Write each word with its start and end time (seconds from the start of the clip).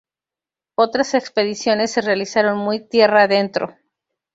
Otras 0.73 1.13
expediciones 1.13 1.91
se 1.91 2.01
realizaron 2.01 2.57
muy 2.57 2.79
tierra 2.83 3.25
adentro. 3.25 3.77